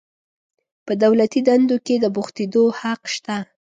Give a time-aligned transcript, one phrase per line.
[0.85, 3.37] په دولتي دندو کې د بوختیدو حق شته.